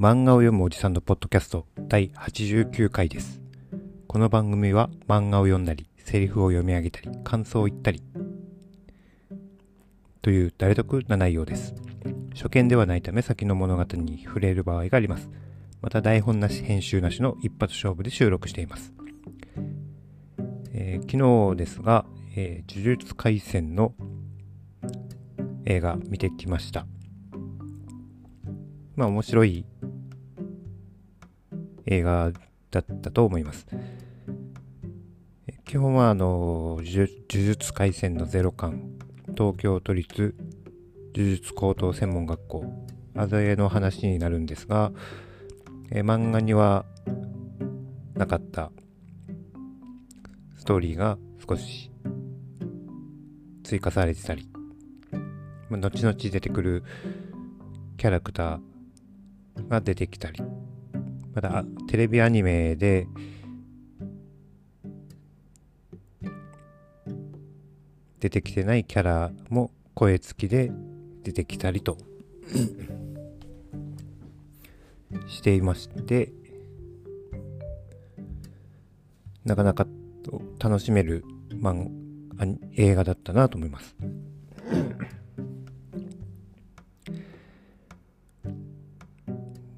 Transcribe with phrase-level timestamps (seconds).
[0.00, 3.42] 漫画を読むおじさんのポッドキャスト第89回です。
[4.06, 8.02] この番組は漫画を読んだり、セリフを読み上げたり、感想を言ったり、
[10.22, 11.74] という誰得な内容です。
[12.34, 15.28] 初見ではないため先の物語に触れる場合があります。
[15.82, 18.94] また台本なし、編集なしの一発勝負で収録しています。
[20.72, 23.92] えー昨日ですが、えー呪術廻戦の
[25.66, 26.86] 映画見てきました。
[28.96, 29.66] まあ面白い
[31.86, 32.32] 映画
[32.70, 33.66] だったと思います。
[35.64, 38.82] 基本はあの呪術廻戦のゼロ巻
[39.36, 40.34] 東京都立
[41.14, 42.64] 呪術高等専門学校
[43.16, 44.92] あざの話になるんですが、
[45.90, 46.84] え漫画には
[48.14, 48.70] なかった
[50.56, 51.18] ストーリーが
[51.48, 51.90] 少し
[53.64, 54.48] 追加されてたり、
[55.68, 56.84] ま後々出てくる
[57.96, 60.42] キャラクターが出てきたり、
[61.40, 63.06] たあテレビアニメで
[68.20, 70.70] 出てきてないキャラも声付きで
[71.22, 71.96] 出てきたりと
[75.26, 76.32] していまして
[79.44, 79.86] なかなか
[80.58, 81.88] 楽しめる漫
[82.38, 82.46] あ
[82.76, 83.94] 映画だったなと思います。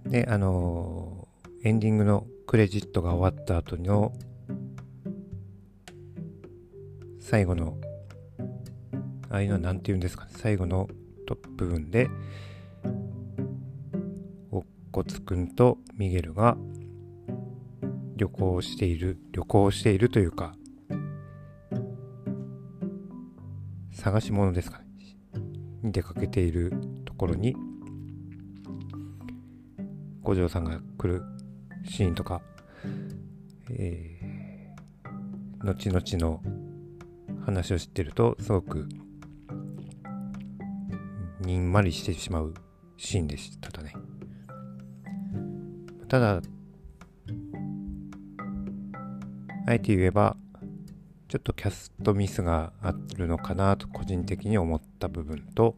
[0.08, 1.01] で、あのー
[1.64, 4.12] エンディングのクレジットが終わった後の
[7.20, 7.78] 最後の
[9.30, 10.32] ああいうのは何て言うんですかね。
[10.34, 10.88] 最後の
[11.56, 12.08] 部分で
[14.50, 16.56] おっこつくんとミゲルが
[18.16, 20.56] 旅行している旅行しているというか
[23.92, 24.84] 探し物ですかね。
[25.84, 26.72] に出かけている
[27.04, 27.54] ところに
[30.22, 31.22] 五条さんが来る
[31.84, 32.42] シーンとか、
[33.70, 36.42] えー、後々の
[37.44, 38.88] 話を知ってるとすごく
[41.40, 42.54] にんまりしてしまう
[42.96, 43.94] シーンでしたね。
[46.08, 46.42] ただ
[49.66, 50.36] あえて言えば
[51.28, 55.76] ちょっとキャストミスがあるのかなと個人的に思った部分と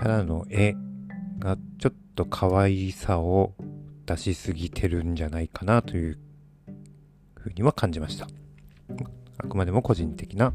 [0.00, 0.74] キャラの絵
[1.38, 3.52] がちょっと可愛さを
[4.06, 6.18] 出しすぎてるんじゃないかなという
[7.34, 8.26] ふうには感じました。
[9.36, 10.54] あくまでも個人的な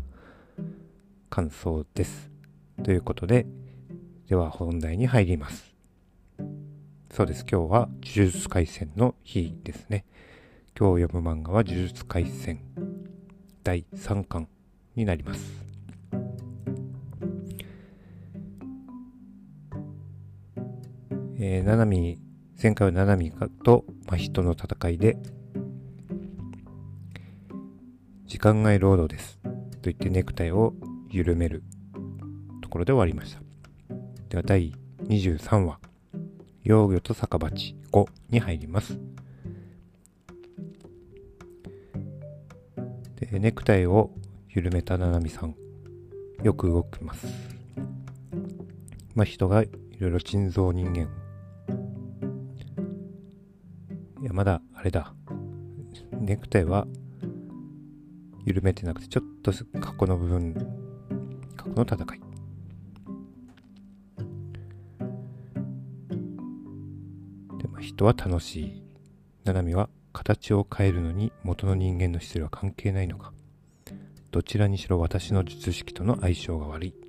[1.29, 2.31] 感想です。
[2.83, 3.45] ということで
[4.27, 5.75] では本題に入ります。
[7.11, 7.45] そうです。
[7.47, 10.05] 今日は呪術廻戦の日ですね。
[10.75, 12.61] 今日読む漫画は呪術廻戦
[13.63, 14.47] 第3巻
[14.95, 15.64] になります。
[21.47, 22.17] えー、ナナミ
[22.59, 23.31] 前回はナナミ
[23.63, 25.15] と真人の戦いで
[28.25, 29.37] 時間外労働です。
[29.43, 29.51] と
[29.83, 30.73] 言ってネクタイを
[31.11, 31.61] 緩める
[32.63, 33.43] ところで終わりました。
[34.29, 34.73] では第
[35.03, 35.79] 23話
[36.63, 38.97] 幼魚と酒鉢5に入ります。
[43.19, 44.09] でネクタイを
[44.49, 45.55] 緩めたナナミさん
[46.41, 47.27] よく動きます。
[49.13, 49.69] まあ人がい
[49.99, 51.07] ろいろ人造人間
[54.35, 55.13] まだあれだ。
[56.11, 56.85] ネクタイは
[58.43, 60.53] 緩めてなくてちょっと過去の部分
[61.55, 62.19] 過去の戦い。
[67.59, 68.83] でまあ人は楽しい。
[69.45, 73.31] ナナミは形を変えるのに元の人間の質量は関係ないのか。
[74.31, 77.04] どちらにしろ私の術式との相性が悪い。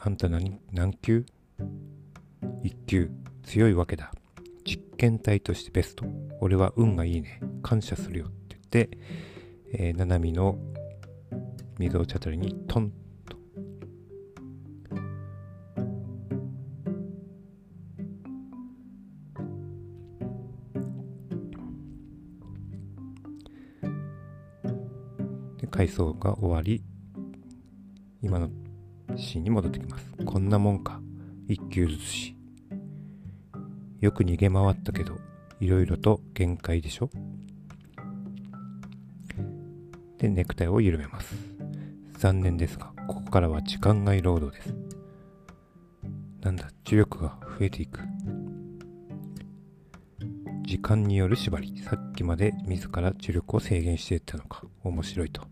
[0.00, 1.26] あんた何何級
[2.62, 3.10] ?1 級
[3.42, 4.12] 強いわけだ。
[4.64, 6.06] 実験体としてベスト。
[6.40, 7.40] 俺は運がいいね。
[7.62, 8.98] 感謝するよって言って、
[9.72, 10.56] えー、ナナミの
[11.78, 12.92] 水を茶取りにトン
[13.26, 13.36] と。
[25.58, 26.84] で回想が終わり。
[28.22, 28.48] 今の
[29.18, 31.00] シーンに戻ってきますこんなもんか
[31.46, 32.36] 一級ずつし
[34.00, 35.18] よく逃げ回ったけど
[35.60, 37.10] いろいろと限界でしょ
[40.18, 41.34] でネクタイを緩めます
[42.18, 44.74] 残念ですがここからは時間外労働です
[46.40, 48.00] なんだ、呪力が増えていく。
[50.62, 51.78] 時間による縛り。
[51.78, 54.62] さっきまで自ら呪力を制限していったのか。
[54.82, 55.42] 面白いと。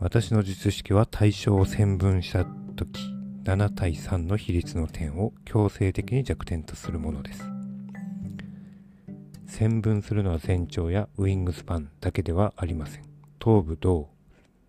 [0.00, 3.00] 私の術式は対象を線分したとき、
[3.42, 7.42] 7対3の比率の点を強制的に弱点とするものです。
[9.46, 13.02] 線分するのは全長やウィングスパンだけではありません。
[13.40, 14.08] 頭部、胴、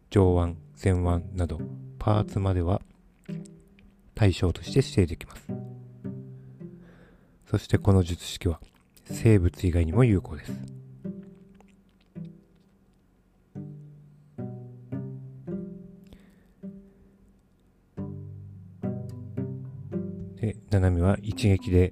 [0.09, 1.59] 上腕、前腕など
[1.99, 2.81] パーツまでは
[4.15, 5.47] 対象として指定できます。
[7.51, 8.59] そしてこの術式は
[9.05, 10.78] 生物以外にも有効です。
[20.79, 21.91] で、七海は一撃で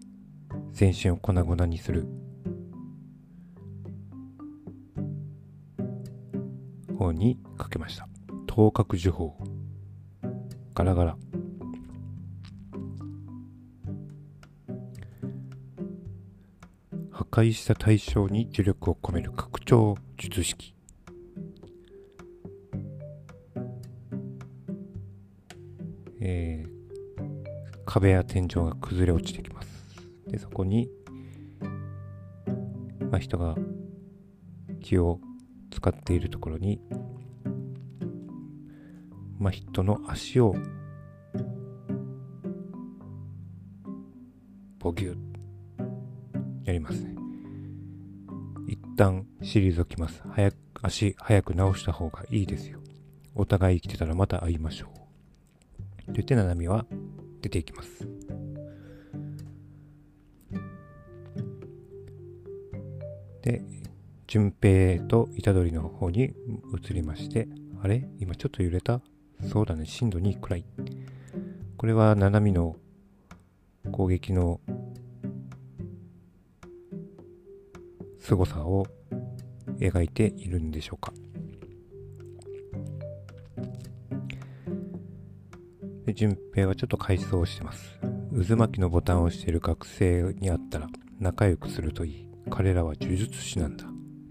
[0.71, 2.07] 全身を粉々にする
[6.97, 8.07] 方にかけました。
[8.47, 9.37] 頭角樹法。
[10.73, 11.17] ガラガラ。
[17.11, 20.73] 破壊した対象に呪力を込める拡張術式。
[26.19, 26.76] えー、
[27.87, 29.67] 壁や天井が崩れ落ちてきます。
[30.27, 30.89] で、そこに、
[33.09, 33.55] まあ、人が
[34.81, 35.19] 気を
[35.71, 36.81] 使っているところに、
[39.39, 40.53] まあ、人の足を
[44.79, 45.17] ボギュッ
[46.65, 47.15] やりますね。
[48.67, 50.21] 一旦退きます。
[50.29, 52.79] 早く、足早く直した方がいいですよ。
[53.33, 54.97] お互い生きてたらまた会いましょう。
[56.07, 56.85] と言って、ななみは
[57.41, 58.07] 出ていきます。
[63.41, 63.63] で、
[64.27, 66.33] 順平と虎杖の方に
[66.89, 67.47] 移りまして、
[67.81, 68.09] あれ？
[68.19, 69.01] 今ちょっと揺れた？
[69.49, 70.65] そうだね、震度2くらい。
[71.77, 72.75] これは七海の
[73.91, 74.59] 攻撃の
[78.19, 78.85] 凄さを
[79.79, 81.13] 描いているんでしょうか。
[86.17, 87.99] で、順平はちょっと回想してます。
[88.47, 90.87] 渦巻きのボタンを押している学生に会ったら
[91.19, 92.27] 仲良くするといい。
[92.49, 93.85] 彼らは呪術師なんだ。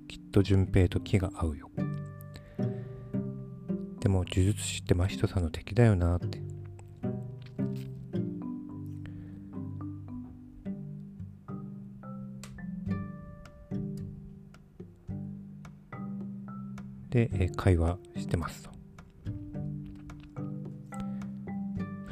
[0.09, 1.71] きっと順平と気が合うよ。
[4.01, 6.43] でも呪術師って真人さんの敵だよなって。
[17.11, 18.76] で、会話してますと。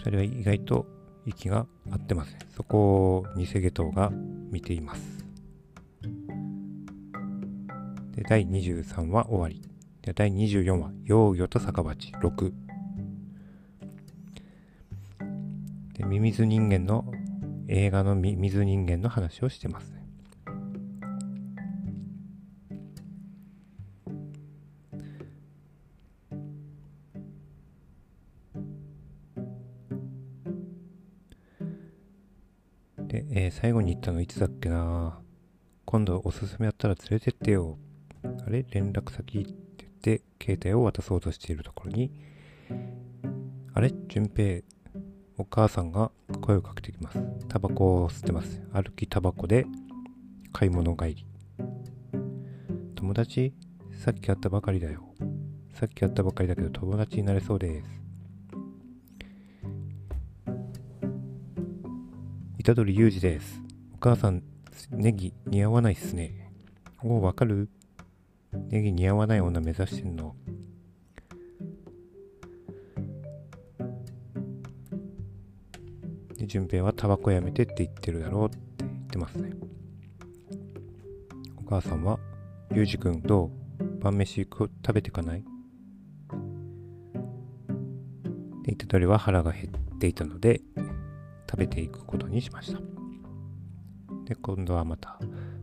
[0.05, 0.87] 2人は意外と
[1.25, 2.41] 息が合ってますね。
[2.55, 4.11] そこを偽下等が
[4.51, 5.25] 見ています。
[8.15, 9.63] で、第23話終わり。
[10.03, 12.53] で、第24話、幼魚と酒鉢6。
[15.95, 17.07] で、ミミズ人間の、
[17.69, 20.04] 映画のミミズ人間の話をしてますね。
[33.15, 35.21] で、えー、最後に言ったのいつだっけな
[35.85, 37.79] 今度おすすめあったら連れてってよ。
[38.45, 38.67] あれ？
[38.73, 39.55] 連絡先って
[40.03, 42.11] 言って、携帯を渡そうとしているところに、
[43.73, 43.93] あれ？
[44.09, 44.63] 淳平、
[45.39, 47.21] お母さんが声をかけてきます。
[47.49, 48.61] タバコを吸ってます。
[48.73, 49.65] 歩きタバコで
[50.53, 51.27] 買い物帰り。
[52.97, 53.55] 友達？
[53.93, 55.15] さっき会ったばかりだよ。
[55.75, 58.04] さっき会ったばかりだけど友達になれそうです。
[62.67, 63.61] 虎杖裕二です。
[63.93, 64.43] お母さん、
[64.91, 66.51] ネギ似合わないっすね。
[67.03, 67.69] おお、わかる
[68.71, 70.35] ネギ似合わない女目指してんの。
[76.39, 79.51] で、順平はタバコやめてって言ってるだろうって言ってますね。
[81.59, 82.19] お母さんは、
[82.73, 85.45] 裕二君どう晩飯食べてかない？
[88.63, 90.63] で、虎杖は腹が減っていたので、
[91.55, 92.81] 食べていくことにしました。
[94.25, 95.21] で、今度はまた、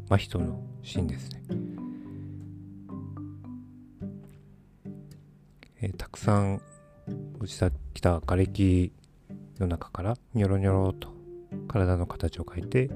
[0.07, 1.43] 真人のシーンですね。
[5.81, 6.61] えー、たくさん
[7.41, 8.93] 落ちてきた瓦礫
[9.59, 11.09] の中からニョロニョロと
[11.67, 12.89] 体の形を変えて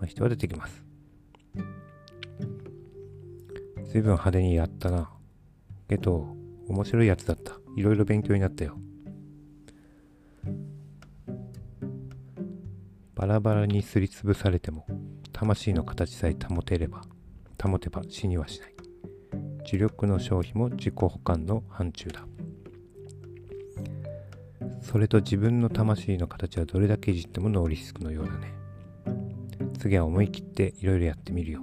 [0.00, 0.82] 真人は出てきます。
[3.92, 5.08] 随分派手にやったな。
[5.86, 6.34] けど、
[6.66, 7.52] 面白いやつだった。
[7.76, 8.76] いろいろ勉強になったよ。
[13.24, 14.86] バラバラにすりつぶされても
[15.32, 17.00] 魂の形さえ保てれば
[17.58, 18.74] 保てば死にはしない
[19.66, 22.26] 磁力の消費も自己保管の範疇だ
[24.82, 28.52] それと自分の魂の形はどれだけいじってもノーリスクのようだね。
[29.78, 31.62] 次は思い切っていろいろやってみるよ。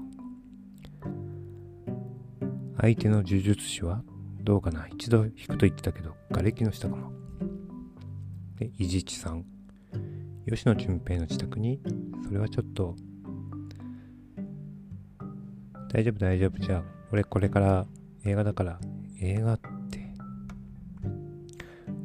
[2.79, 4.01] 相手の呪術師は
[4.41, 7.11] どうかな一度引くと言ってたけど、瓦礫の下かも。
[8.57, 9.45] で、伊地知さん。
[10.53, 11.79] 吉野純平の自宅に、
[12.25, 12.93] それはちょっと、
[15.93, 16.59] 大丈夫大丈夫。
[16.59, 17.85] じゃあ、俺これから
[18.25, 18.79] 映画だから、
[19.21, 20.13] 映画って、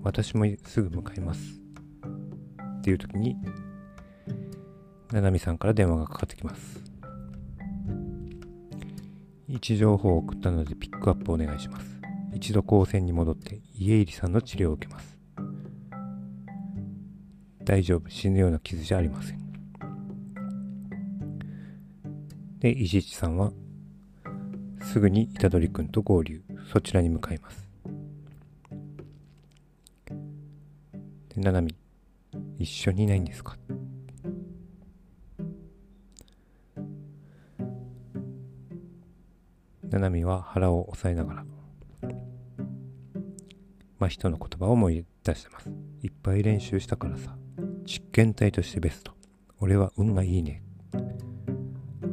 [0.04, 1.60] 私もすぐ向かいます。
[2.78, 3.36] っていう時に、
[5.10, 6.84] ななみさんから電話がかかってきます。
[9.48, 11.86] 位置情報を送ったのでピックアップお願いします。
[12.32, 15.15] 一度高専に戻って家入さんの治療を受けます。
[17.66, 19.40] 大丈夫、死ぬような傷じゃありません。
[22.60, 23.52] で、石地さんは
[24.80, 26.42] すぐに虎杖君と合流、
[26.72, 27.68] そちらに向かいます。
[31.34, 31.74] で、ななみ、
[32.58, 33.56] 一緒にいないんですか？
[39.90, 41.44] ななみは腹を押さえながら、
[43.98, 45.68] 真人の言葉を思い出してます。
[46.02, 47.36] いっぱい練習したからさ、
[47.86, 49.12] 実験体としてベスト。
[49.60, 50.62] 俺は運がいいね。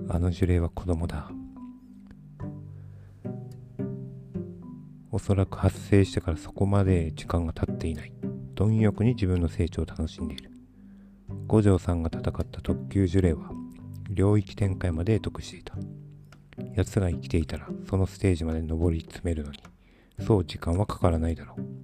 [0.09, 1.29] あの呪霊は子供だ。
[5.11, 8.13] おそらく発生してからそこまで時間が経っていない。
[8.55, 10.51] 貪欲に自分の成長を楽しんでいる。
[11.47, 13.51] 五条さんが戦った特級呪霊は、
[14.09, 15.75] 領域展開まで得していた。
[16.75, 19.59] 奴が生きていたらそのステージまで上り詰めるのに
[20.25, 21.82] そう時間はかからないだろう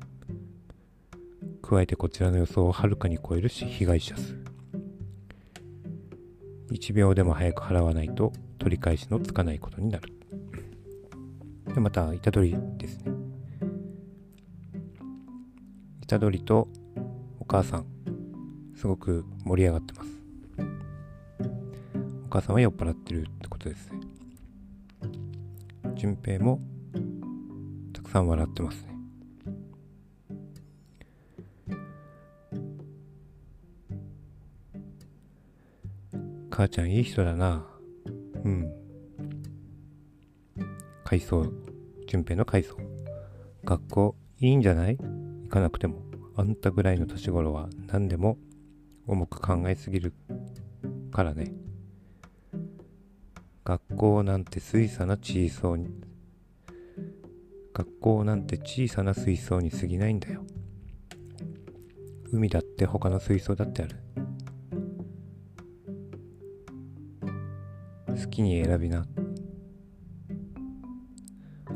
[1.69, 4.35] 加えてこちらの予想をはるかに超えるし被害者数。
[6.71, 10.11] 1秒でも早く払わないと取り返しのつかないことになる。
[11.67, 13.11] でまた虎杖ですね。
[16.07, 16.67] 虎杖と
[17.39, 17.85] お母さん
[18.75, 20.09] すごく盛り上がってます。
[22.25, 23.99] お母さんは酔っ払ってるってことですね。
[25.93, 26.59] 順平も
[27.93, 28.88] たくさん笑ってますね。
[36.59, 37.65] 母ちゃんいい人だな。
[38.43, 38.69] うん。
[41.05, 41.49] 回想、
[42.05, 42.75] 順平の回想。
[43.63, 44.97] 学校いいんじゃない？
[44.97, 46.03] 行かなくても。
[46.35, 48.37] あんたぐらいの年頃は何でも
[49.07, 50.13] 重く考えすぎる
[51.13, 51.53] からね。
[53.63, 55.87] 学校なんて小さな小さに
[57.73, 60.43] 学校なんて小さな水槽に過ぎないんだよ
[62.33, 63.95] 海だって他の水槽だってある
[68.41, 69.05] に選びな。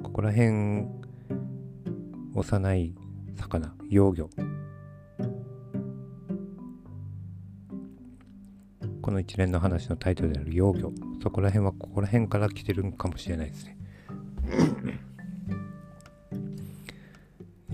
[0.03, 0.85] ここら辺
[2.35, 2.95] 幼い
[3.35, 4.29] 魚幼魚。
[9.01, 10.91] この一連の話のタイトルである幼魚。
[11.21, 13.77] そこら辺はここら辺から来てるんかもしれないですね。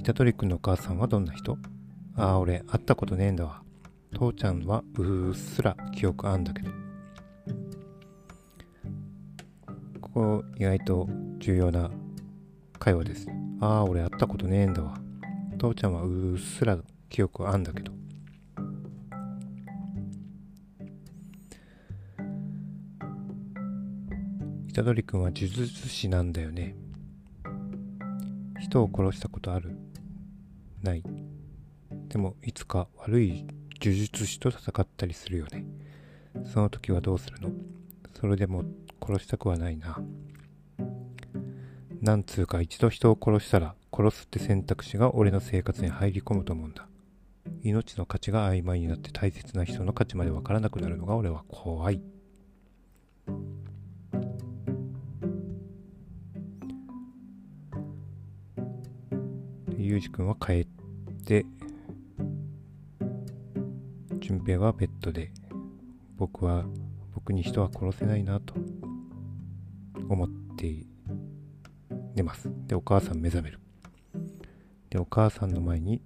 [0.04, 1.58] 虎杖君のお母さんはどんな人？
[2.16, 3.62] ああ俺会ったことねえんだわ。
[4.14, 6.79] 父ちゃんはうっすら記憶あんだけど。
[10.20, 11.08] ここ意外と
[11.38, 11.90] 重要な
[12.78, 13.28] 会話です
[13.62, 14.98] ああ俺会ったことねえんだわ
[15.58, 17.94] 父ちゃんはうっすら記憶あんだけど
[24.74, 26.76] 虎杖君は呪術師なんだよね。
[28.60, 29.78] 人を殺したことある？
[30.82, 31.04] ない。
[32.08, 33.46] でも、いつか悪い
[33.82, 35.66] 呪術師と戦ったりするよね。
[36.46, 37.52] その時はどうするの？
[38.14, 38.64] それでも
[39.02, 40.02] 殺したくはないな。
[42.02, 46.88] なんつうか一度人を殺したら殺すって選択肢が俺の生活に入り込むと思うんだ。
[47.62, 52.02] 命の価値が曖昧になって大切な人の価値までわからなくなるのが俺は怖い。
[59.78, 60.68] ゆうじくんは帰っ
[61.26, 61.46] て、
[64.20, 65.32] 純平はベッドで、
[66.16, 66.64] 僕は、
[67.16, 68.54] 僕に人は殺せないなと
[70.10, 70.86] 思って
[72.16, 72.50] 寝ます。
[72.68, 73.60] で、お母さん目覚める。
[74.90, 76.02] で、お母さんの前に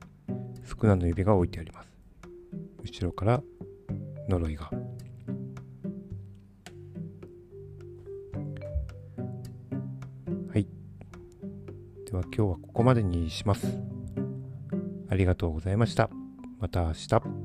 [0.64, 1.90] スクナの指が置いてあります。
[2.84, 3.42] 後ろから
[4.30, 4.70] 呪いが。
[10.52, 10.68] はい
[12.06, 13.68] では今日はここまでにします。
[15.10, 16.10] ありがとうございました。
[16.60, 17.43] また明日。